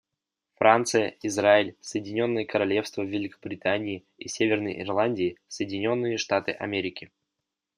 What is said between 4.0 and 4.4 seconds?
и